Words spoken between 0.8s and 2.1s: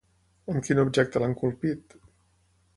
objecte l'han colpit?